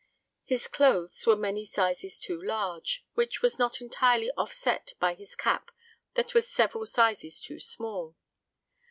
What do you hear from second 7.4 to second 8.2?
small.